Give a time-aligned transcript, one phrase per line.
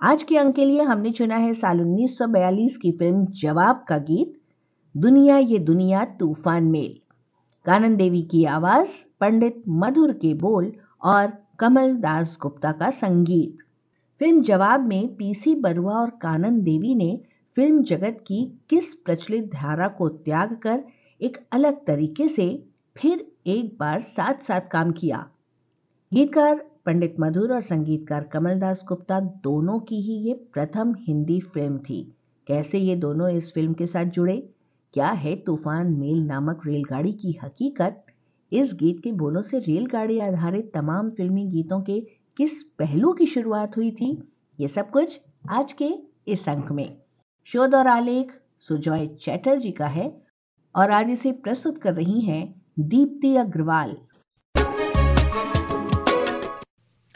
[0.00, 4.32] आज के अंक के लिए हमने चुना है साल 1942 की फ़िल्म जवाब का गीत,
[4.94, 6.98] दुनिया ये दुनिया तूफ़ान मेल।
[7.66, 8.88] कानन देवी की आवाज़,
[9.20, 13.56] पंडित मधुर के बोल और कमल दास गुप्ता का संगीत।
[14.20, 17.20] फ़िल्म जवाब में पीसी बरुआ और कानन देवी ने
[17.56, 20.84] फ़िल्म जगत की किस प्रचलित धारा को त्याग कर
[21.20, 22.48] एक अलग तरीके से
[22.96, 25.26] फिर एक बार साथ साथ काम किया।
[26.12, 32.14] गीतकार पंडित मधुर और संगीतकार कमलदास गुप्ता दोनों की ही ये प्रथम हिंदी फ़िल्म थी।
[32.46, 34.36] कैसे ये दोनों इस फ़िल्म के साथ जुड़े?
[34.94, 38.04] क्या है तूफ़ान मेल नामक रेलगाड़ी की हकीकत?
[38.52, 42.00] इस गीत के बोलों से रेलगाड़ी आधारित तमाम फिल्मी गीतों के
[42.36, 44.22] किस पहलू की शुरुआत हुई थी?
[44.60, 45.20] ये सब कुछ
[45.50, 45.90] आज के
[46.28, 46.96] इस अंक में।
[47.44, 50.22] शोध और आलेख सुजॉय चैटर्जी का है
[50.74, 53.96] और आज इसे प्रस्तुत कर रही हैं दीप्ति अग्रवाल।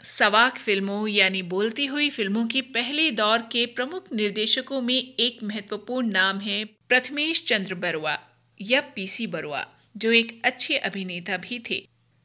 [0.03, 6.07] सवाक फ़िल्मों यानी बोलती हुई फ़िल्मों के पहले दौर के प्रमुख निर्देशकों में एक महत्वपूर्ण
[6.07, 8.17] नाम है प्रथमेश चंद्र बरुआ
[8.59, 9.65] या पीसी बरुआ,
[9.97, 11.81] जो एक अच्छे अभिनेता भी थे।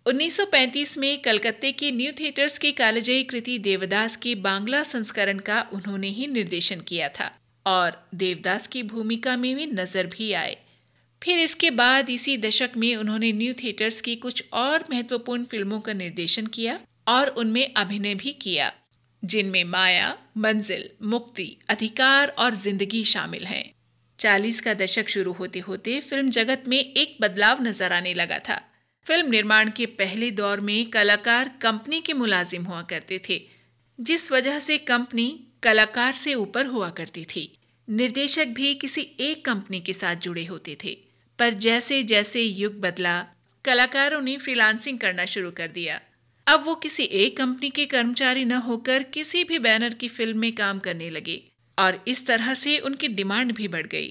[0.06, 6.08] 1935 में कलकत्ते के न्यू थिएटर्स की कालजयी कृति देवदास के बांग्ला संस्करण का उन्होंने
[6.08, 7.30] ही निर्देशन किया था
[7.66, 10.56] और देवदास की भूमिका में भी नज़र भी आए।
[11.22, 15.92] फिर इसके बाद इसी दशक में उन्होंने न्यू थिएटर्स की कुछ और महत्वपूर्ण फ़िल्मों का
[15.92, 18.72] निर्देशन किया। और उनमें अभिनय भी किया,
[19.22, 23.64] जिनमें माया, मंजिल, मुक्ति, अधिकार और ज़िंदगी शामिल हैं।
[24.18, 28.60] चालीस का दशक शुरू होते होते फ़िल्म जगत में एक बदलाव नज़र आने लगा था।
[29.06, 33.40] फ़िल्म निर्माण के पहले दौर में कलाकार कंपनी के मुलाजिम हुआ करते थे,
[33.98, 35.28] जिस वजह से कंपनी
[35.62, 37.58] कलाकार से ऊपर हुआ करती थी।
[37.88, 40.96] निर्देशक भी किसी एक कंपनी के साथ जुड़े होते थे।
[41.38, 43.20] पर जैसे जैसे युग बदला,
[43.64, 46.00] कलाकारों ने फ्रीलांसिंग करना शुरू कर दिया।
[46.46, 50.54] अब वो किसी एक कंपनी के कर्मचारी न होकर किसी भी बैनर की फ़िल्म में
[50.54, 51.40] काम करने लगे
[51.78, 54.08] और इस तरह से उनकी डिमांड भी बढ़ गई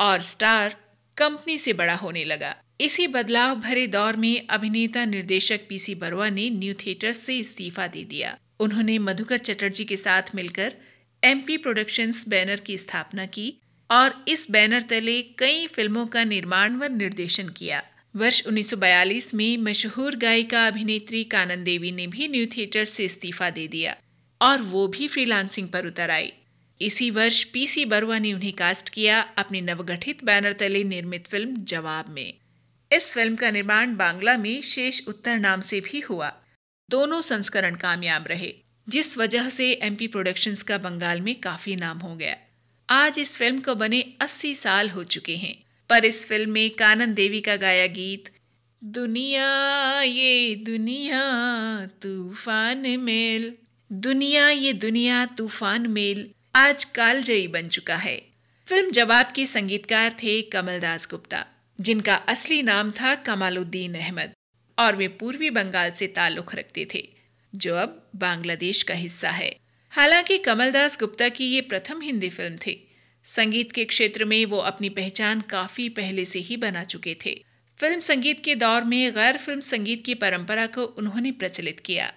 [0.00, 0.76] और स्टार
[1.16, 6.48] कंपनी से बड़ा होने लगा। इसी बदलाव भरे दौर में अभिनेता निर्देशक पीसी बरुआ ने
[6.50, 10.74] न्यू थिएटर से इस्तीफा दे दिया। उन्होंने मधुकर चटर्जी के साथ मिलकर
[11.22, 13.52] एमपी प्रोडक्शंस बैनर की स्थापना की
[13.90, 17.82] और इस बैनर तले कई फ़िल्मों का निर्माण व निर्देशन किया।
[18.16, 23.68] वर्ष 1942 में मशहूर गायिका अभिनेत्री कानन देवी ने भी न्यू थिएटर से इस्तीफा दे
[23.68, 23.96] दिया
[24.40, 26.32] और वो भी फ्रीलांसिंग पर उतर आई
[26.80, 32.08] इसी वर्ष पीसी बरुआ ने उन्हें कास्ट किया अपनी नवगठित बैनर तले निर्मित फ़िल्म जवाब
[32.08, 32.34] में।
[32.92, 36.32] इस फ़िल्म का निर्माण बांग्ला में शेष उत्तर नाम से भी हुआ।
[36.90, 38.54] दोनों संस्करण कामयाब रहे,
[38.88, 42.36] जिस वजह से एमपी प्रोडक्शंस का बंगाल में काफ़ी नाम हो गया।
[42.88, 47.14] आज इस फ़िल्म को बने 80 साल हो चुके हैं। पर इस फ़िल्म में कानन
[47.14, 48.24] देवी का गाया गीत,
[48.84, 49.46] दुनिया,
[50.02, 51.22] ये दुनिया,
[51.86, 53.52] तूफ़ान मेल।
[53.92, 58.22] दुनिया, ये दुनिया, तूफ़ान मेल। आज कालजयी बन चुका है।
[58.66, 61.46] फ़िल्म जवाब के संगीतकार थे कमलदास गुप्ता,
[61.80, 64.32] जिनका असली नाम था कमालुद्दीन अहमद,
[64.78, 67.08] और वे पूर्वी बंगाल से ताल्लुक रखते थे,
[67.54, 69.56] जो अब बांग्लादेश का हिस्सा है।
[69.90, 72.86] हालाँकि कमलदास गुप्ता की ये प्रथम हिंदी फ़िल्म थी
[73.24, 77.44] संगीत के क्षेत्र में वो अपनी पहचान काफ़ी पहले से ही बना चुके थे।
[77.78, 82.12] फ़िल्म संगीत के दौर में गैर फ़िल्म संगीत की परंपरा को उन्होंने प्रचलित किया।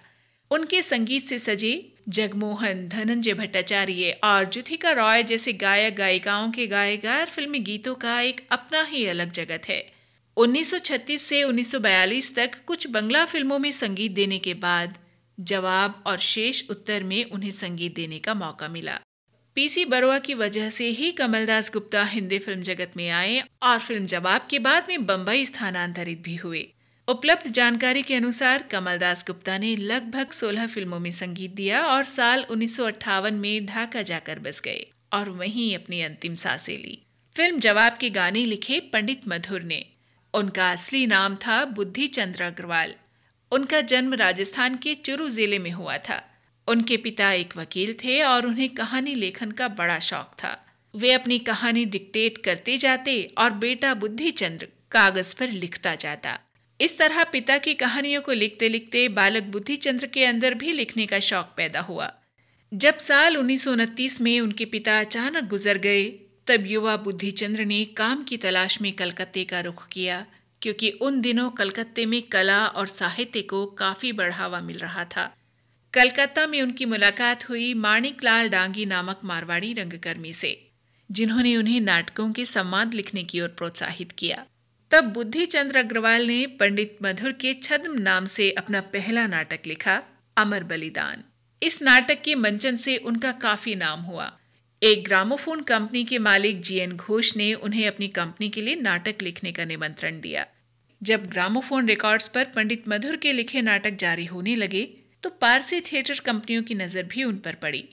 [0.50, 6.96] उनके संगीत से सजे जगमोहन, धनंजय भट्टाचार्य और जुथिका रॉय जैसे गायक गायिकाओं के गाए
[6.96, 9.92] गैर फिल्मी गीतों का एक अपना ही अलग जगत है।
[10.36, 14.98] 1936 से 1942 तक कुछ बंगला फ़िल्मों में संगीत देने के बाद
[15.40, 19.00] जवाब और शेष उत्तर में उन्हें संगीत देने का मौका मिला।
[19.56, 24.06] पीसी बरुआ की वजह से ही कमलदास गुप्ता हिंदी फ़िल्म जगत में आए और फ़िल्म
[24.06, 26.74] जवाब के बाद में बम्बई स्थानांतरित भी हुए।
[27.08, 32.44] उपलब्ध जानकारी के अनुसार कमलदास गुप्ता ने लगभग 16 फ़िल्मों में संगीत दिया और साल
[32.50, 36.98] उन्नीस सौ अट्ठावन में ढाका जाकर बस गए और वहीं अपनी अंतिम साँसें ली।
[37.36, 39.84] फ़िल्म जवाब के गाने लिखे पंडित मधुर ने।
[40.34, 42.94] उनका असली नाम था बुद्धि चंद्र अग्रवाल।
[43.52, 46.33] उनका जन्म राजस्थान के चुरू ज़िले में हुआ था।
[46.68, 50.60] उनके पिता एक वकील थे और उन्हें कहानी लेखन का बड़ा शौक था।
[50.94, 56.38] वे अपनी कहानी डिक्टेट करते जाते और बेटा बुद्धि चंद्र कागज़ पर लिखता जाता।
[56.80, 61.06] इस तरह पिता की कहानियों को लिखते लिखते बालक बुद्धि चंद्र के अंदर भी लिखने
[61.06, 62.12] का शौक पैदा हुआ।
[62.74, 66.04] जब साल उन्नीस सौ उनतीस में उनके पिता अचानक गुजर गए,
[66.46, 70.26] तब युवा बुद्धिचंद्र ने काम की तलाश में कलकत्ते का रुख किया,
[70.62, 75.34] क्योंकि उन दिनों कलकत्ते में कला और साहित्य को काफ़ी बढ़ावा मिल रहा था।
[75.94, 80.70] कलकत्ता में उनकी मुलाकात हुई माणिकलाल डांगी नामक मारवाड़ी रंगकर्मी से,
[81.10, 84.46] जिन्होंने उन्हें नाटकों के संवाद लिखने की ओर प्रोत्साहित किया।
[84.90, 90.02] तब बुद्धि चंद्र अग्रवाल ने पंडित मधुर के छद्म नाम से अपना पहला नाटक लिखा,
[90.36, 91.24] अमर बलिदान।
[91.62, 94.38] इस नाटक के मंचन से उनका काफ़ी नाम हुआ।
[94.82, 99.52] एक ग्रामोफोन कंपनी के मालिक जीएन घोष ने उन्हें अपनी कंपनी के लिए नाटक लिखने
[99.52, 100.46] का निमंत्रण दिया।
[101.02, 106.18] जब ग्रामोफोन रिकॉर्ड्स पर पंडित मधुर के लिखे नाटक जारी होने लगे तो पारसी थिएटर
[106.18, 107.84] कंपनियों की नज़र भी उन पर पड़ी।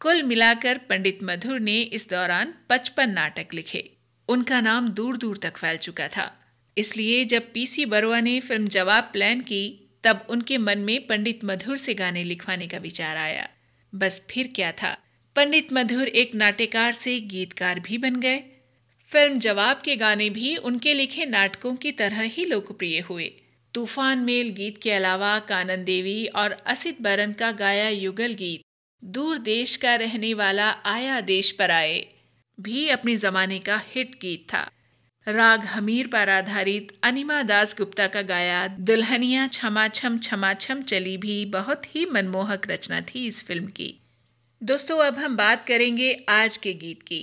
[0.00, 3.90] कुल मिलाकर पंडित मधुर ने इस दौरान पचपन नाटक लिखे।
[4.28, 6.40] उनका नाम दूर दूर तक फैल चुका था।
[6.78, 11.76] इसलिए जब पीसी बरुआ ने फ़िल्म जवाब प्लान की, तब उनके मन में पंडित मधुर
[11.76, 13.48] से गाने लिखवाने का विचार आया।
[13.94, 14.96] बस फिर क्या था?
[15.36, 18.38] पंडित मधुर एक नाट्यकार से गीतकार भी बन गए।
[19.10, 23.32] फ़िल्म जवाब के गाने भी उनके लिखे नाटकों की तरह ही लोकप्रिय हुए।
[23.74, 28.60] तूफ़ान मेल गीत के अलावा कानन देवी और असित बरन का गाया युगल गीत,
[29.02, 32.06] दूर देश का रहने वाला आया देश पर आए,
[32.58, 34.70] भी अपने जमाने का हिट गीत था।
[35.26, 41.16] राग हमीर पर आधारित अनिमा दास गुप्ता का गाया दुल्हनिया छमा छम छमा छम चली
[41.16, 43.94] भी बहुत ही मनमोहक रचना थी इस फ़िल्म की।
[44.62, 47.22] दोस्तों, अब हम बात करेंगे आज के गीत की।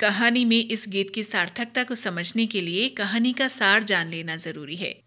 [0.00, 4.36] कहानी में इस गीत की सार्थकता को समझने के लिए कहानी का सार जान लेना
[4.36, 5.03] ज़रूरी है।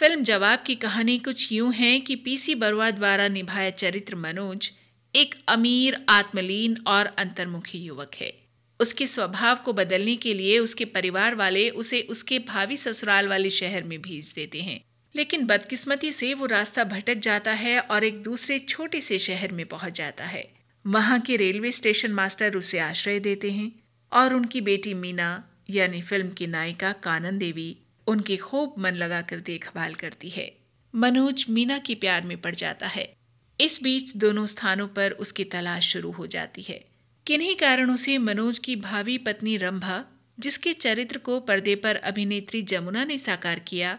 [0.00, 4.70] फ़िल्म जवाब की कहानी कुछ यूँ है कि पीसी बरुआ द्वारा निभाया चरित्र मनोज
[5.14, 8.32] एक अमीर, आत्मलीन और अंतर्मुखी युवक है।
[8.80, 13.82] उसके स्वभाव को बदलने के लिए उसके परिवार वाले उसे उसके भावी ससुराल वाले शहर
[13.82, 14.80] में भेज देते हैं।
[15.16, 19.66] लेकिन बदकिस्मती से वो रास्ता भटक जाता है और एक दूसरे छोटे से शहर में
[19.66, 20.48] पहुँच जाता है।
[20.86, 23.72] वहाँ के रेलवे स्टेशन मास्टर उसे आश्रय देते हैं
[24.12, 27.76] और उनकी बेटी मीना, यानी फ़िल्म की नायिका कानन देवी
[28.10, 30.56] उनकी खूब मन लगाकर देखभाल करती है।
[30.94, 33.16] मनोज मीना के प्यार में पड़ जाता है।
[33.60, 36.84] इस बीच दोनों स्थानों पर उसकी तलाश शुरू हो जाती है।
[37.26, 40.04] किन्हीं कारणों से मनोज की भावी पत्नी रंभा,
[40.40, 43.98] जिसके चरित्र को पर्दे पर अभिनेत्री जमुना ने साकार किया,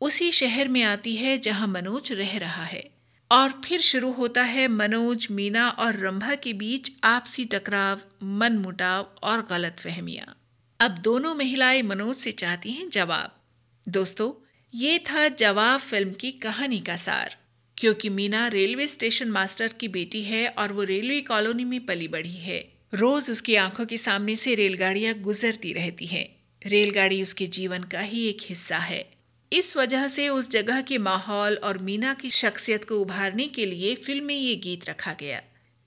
[0.00, 2.90] उसी शहर में आती है जहाँ मनोज रह रहा है।
[3.32, 9.14] और फिर शुरू होता है मनोज, मीना और रंभा के बीच आपसी टकराव मन मुटाव
[9.22, 10.40] और गलत फहमियाँ
[10.80, 13.43] अब दोनों महिलाएँ मनोज से चाहती हैं जवाब।
[13.88, 17.36] दोस्तों, ये था जवाब फ़िल्म की कहानी का सार।
[17.78, 22.34] क्योंकि मीना रेलवे स्टेशन मास्टर की बेटी है और वो रेलवे कॉलोनी में पली बढ़ी
[22.34, 26.36] है। रोज उसकी आँखों के सामने से रेलगाड़ियाँ गुजरती रहती हैं।
[26.66, 29.10] रेलगाड़ी उसके जीवन का ही एक हिस्सा है।
[29.52, 33.94] इस वजह से उस जगह के माहौल और मीना की शख्सियत को उभारने के लिए
[33.94, 35.42] फ़िल्म में ये गीत रखा गया।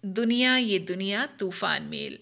[0.05, 2.19] दुनिया, ये दुनिया, तूफ़ान मेल।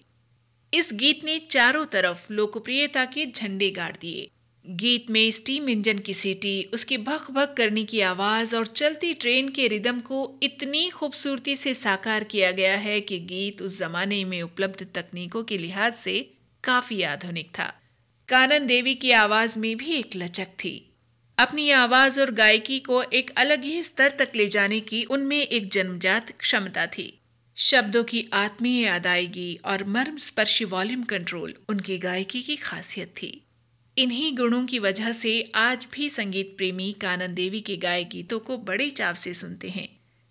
[0.74, 4.30] इस गीत ने चारों तरफ़ लोकप्रियता के झंडे गाड़ दिए।
[4.68, 9.48] गीत में स्टीम इंजन की सीटी, उसकी भक भक करने की आवाज़ और चलती ट्रेन
[9.48, 14.42] के रिदम को इतनी खूबसूरती से साकार किया गया है कि गीत उस जमाने में
[14.42, 16.30] उपलब्ध तकनीकों के लिहाज से
[16.64, 17.80] काफ़ी आधुनिक था।
[18.28, 20.94] कानन देवी की आवाज़ में भी एक लचक थी।
[21.38, 25.70] अपनी आवाज़ और गायकी को एक अलग ही स्तर तक ले जाने की उनमें एक
[25.70, 27.18] जन्मजात क्षमता थी।
[27.56, 33.45] शब्दों की आत्मीय अदायगी और मर्म स्पर्शी वॉल्यूम कंट्रोल उनकी गायकी की खासियत थी।
[33.98, 38.56] इन्हीं गुणों की वजह से आज भी संगीत प्रेमी कानन देवी के गाए गीतों को
[38.58, 39.88] बड़े चाव से सुनते हैं।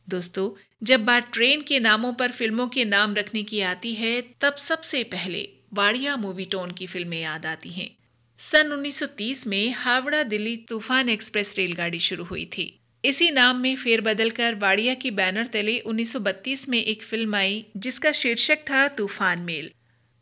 [0.09, 0.49] दोस्तों,
[0.83, 5.03] जब बात ट्रेन के नामों पर फ़िल्मों के नाम रखने की आती है, तब सबसे
[5.03, 7.89] पहले वाड़िया मूवी टोन की फ़िल्में याद आती हैं।
[8.37, 14.29] सन 1930 में हावड़ा दिल्ली तूफ़ान एक्सप्रेस रेलगाड़ी शुरू हुई थी। इसी नाम में फेरबदल
[14.29, 19.71] कर वाड़िया की बैनर तले 1932 में एक फ़िल्म आई, जिसका शीर्षक था तूफ़ान मेल।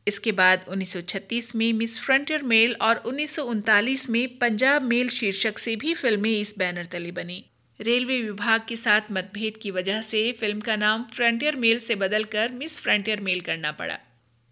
[0.07, 5.57] इसके बाद 1936 में मिस फ्रंटियर मेल और उन्नीस सौ उनतालीस में पंजाब मेल शीर्षक
[5.57, 7.43] से भी फ़िल्में इस बैनर तले बनी।
[7.79, 12.51] रेलवे विभाग के साथ मतभेद की वजह से फ़िल्म का नाम फ्रंटियर मेल से बदलकर
[12.51, 13.99] मिस फ्रंटियर मेल करना पड़ा।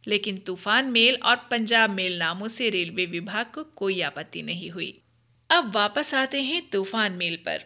[0.08, 5.02] लेकिन तूफ़ान मेल और पंजाब मेल नामों से रेलवे विभाग को कोई आपत्ति नहीं हुई।
[5.50, 7.62] अब वापस आते हैं तूफ़ान मेल पर।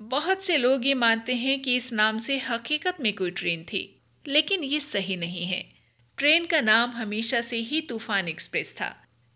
[0.00, 3.82] बहुत से लोग ये मानते हैं कि इस नाम से हकीकत में कोई ट्रेन थी,
[4.26, 5.79] लेकिन ये सही नहीं है।
[6.20, 8.88] ट्रेन का नाम हमेशा से ही तूफ़ान एक्सप्रेस था,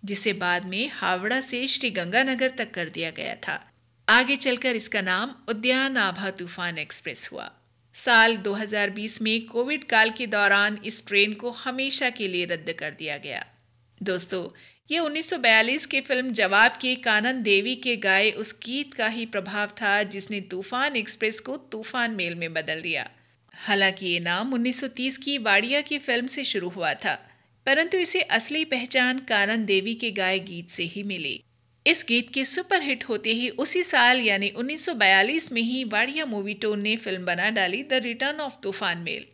[0.02, 3.54] जिसे बाद में हावड़ा से श्री गंगानगर तक कर दिया गया था।
[4.08, 7.50] आगे चलकर इसका नाम उद्यान आभा तूफ़ान एक्सप्रेस हुआ।
[7.94, 12.90] साल 2020 में कोविड काल के दौरान इस ट्रेन को हमेशा के लिए रद्द कर
[12.90, 13.44] दिया गया।
[14.02, 14.44] दोस्तों,
[14.90, 19.74] ये 1942 के फ़िल्म जवाब के कानन देवी के गाए उस गीत का ही प्रभाव
[19.82, 23.10] था, जिसने तूफ़ान एक्सप्रेस को तूफ़ान मेल में बदल दिया।
[23.58, 27.14] हालाँकि ये नाम 1930 की वाड़िया की फ़िल्म से शुरू हुआ था,
[27.66, 31.40] परंतु इसे असली पहचान कानन देवी के गाय गीत से ही मिली।
[31.86, 36.80] इस गीत के सुपरहिट होते ही उसी साल, यानी 1942 में ही वाडिया मूवी टोन
[36.80, 39.24] ने फ़िल्म बना डाली the return of Toofan mail,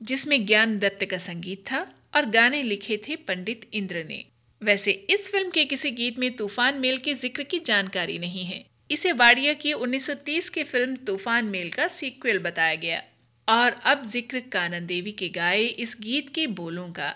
[0.00, 1.86] जिसमें ज्ञान दत्त का संगीत था
[2.16, 4.24] और गाने लिखे थे पंडित इंद्र ने।
[4.62, 8.64] वैसे इस फ़िल्म के किसी गीत में तूफ़ान मेल के ज़िक्र की जानकारी नहीं है।
[8.90, 13.02] इसे वाडिया की 1930 की फ़िल्म तूफ़ान मेल का सीक्वल बताया गया।
[13.50, 17.14] और अब ज़िक्र कानन देवी के गाए इस गीत के बोलों का।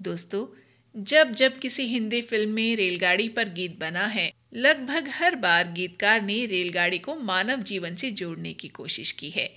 [0.00, 0.46] दोस्तों,
[0.94, 6.22] जब जब किसी हिंदी फ़िल्म में रेलगाड़ी पर गीत बना है, लगभग हर बार गीतकार
[6.22, 9.50] ने रेलगाड़ी को मानव जीवन से जोड़ने की कोशिश की है।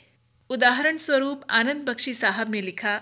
[0.49, 3.01] उदाहरण स्वरूप आनंद बख्शी साहब ने लिखा,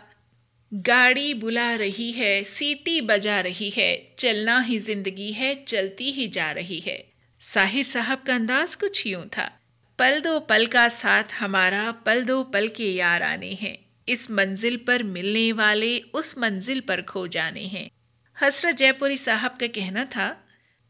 [0.71, 6.51] गाड़ी बुला रही है, सीटी बजा रही है, चलना ही ज़िंदगी है, चलती ही जा
[6.51, 7.03] रही है।
[7.39, 9.56] साहिर साहब का अंदाज कुछ यूँ था।
[9.99, 13.77] पल दो पल का साथ हमारा पल दो पल के यार आने हैं।
[14.07, 17.89] इस मंजिल पर मिलने वाले उस मंजिल पर खो जाने हैं।
[18.37, 20.45] हसरत जयपुरी साहब का कहना था,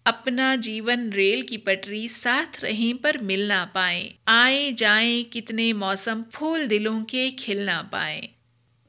[0.05, 6.23] अपना जीवन रेल की पटरी साथ रहें पर मिल ना पाए। आए जाएँ कितने मौसम
[6.33, 8.29] फूल दिलों के खिल ना पाए।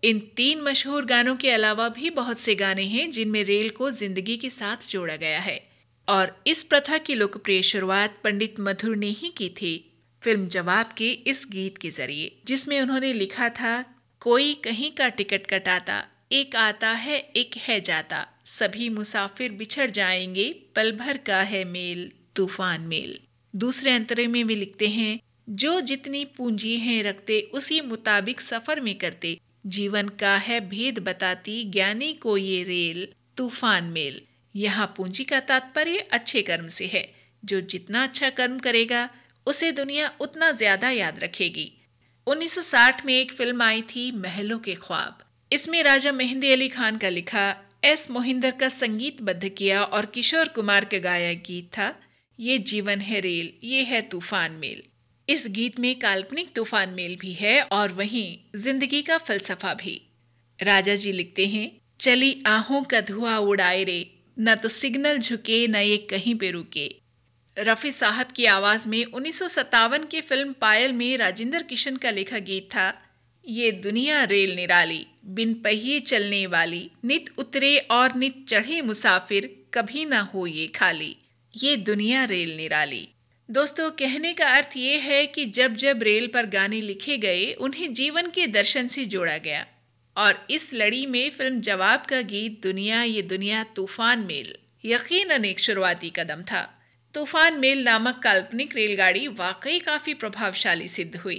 [0.04, 4.36] इन तीन मशहूर गानों के अलावा भी बहुत से गाने हैं जिनमें रेल को ज़िंदगी
[4.36, 5.68] के साथ जोड़ा गया है।
[6.08, 9.87] और इस प्रथा की लोकप्रिय शुरुआत पंडित मधुर ने ही की थी।
[10.22, 13.82] फ़िल्म जवाब के इस गीत के ज़रिए, जिसमें उन्होंने लिखा था,
[14.20, 20.62] कोई कहीं का टिकट कटाता, एक आता है, एक है जाता, सभी मुसाफिर बिछड़ जाएँगे,
[20.74, 23.18] पल भर का है मेल, तूफ़ान मेल।
[23.56, 28.94] दूसरे अंतरे में वे लिखते हैं, जो जितनी पूंजी है रखते, उसी मुताबिक सफ़र में
[28.94, 34.20] करते। जीवन का है भेद बताती, ज्ञानी को ये रेल, तूफ़ान मेल।
[34.56, 37.12] यहाँ पूंजी का तात्पर्य अच्छे कर्म से है।
[37.44, 39.10] जो जितना अच्छा कर्म करेगा
[39.48, 41.70] उसे दुनिया उतना ज़्यादा याद रखेगी।
[42.26, 45.18] 1960 में एक फ़िल्म आई थी, महलों के ख्वाब।
[45.52, 50.84] इसमें राजा मेहंदी अली खान का लिखा, एस मोहिंदर का संगीतबद्ध किया और किशोर कुमार
[50.84, 51.94] का गाया गीत था,
[52.38, 54.82] ये जीवन है रेल, ये है तूफ़ान मेल।
[55.28, 60.00] इस गीत में काल्पनिक तूफ़ान मेल भी है और वहीं ज़िंदगी का फलसफा भी।
[60.58, 64.00] राजा जी लिखते हैं, चली आहों का धुआँ उड़ाए रे,
[64.36, 66.88] न तो सिग्नल झुके, न ये कहीं पे रुके।
[67.58, 69.42] रफी साहब की आवाज़ में उन्नीस
[70.10, 73.02] की फ़िल्म पायल में राजेंद्र किशन का लिखा गीत था,
[73.48, 80.04] ये दुनिया रेल निराली, बिन पहिए चलने वाली, नित उतरे और नित चढ़े मुसाफिर, कभी
[80.04, 81.16] ना हो ये खाली,
[81.56, 83.08] ये दुनिया रेल निराली।
[83.50, 87.92] दोस्तों, कहने का अर्थ ये है कि जब जब रेल पर गाने लिखे गए, उन्हें
[87.94, 89.66] जीवन के दर्शन से जोड़ा गया।
[90.16, 95.60] और इस लड़ी में फ़िल्म जवाब का गीत, दुनिया, ये दुनिया, तूफ़ान मेल, यकीनन एक
[95.60, 96.77] शुरुआती कदम था।
[97.14, 101.36] तूफ़ान मेल नामक काल्पनिक रेलगाड़ी वाकई काफ़ी प्रभावशाली सिद्ध हुई।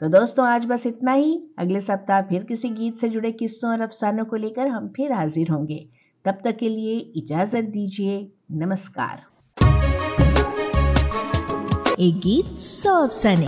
[0.00, 3.80] तो दोस्तों आज बस इतना ही। अगले सप्ताह फिर किसी गीत से जुड़े किस्सों और
[3.80, 5.78] अफसानों को लेकर हम फिर हाजिर होंगे।
[6.24, 8.16] तब तक के लिए इजाज़त दीजिए।
[8.52, 9.22] नमस्कार।
[12.00, 13.46] एक गीत सौ अफसाने।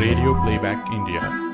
[0.00, 1.49] Radio Playback India.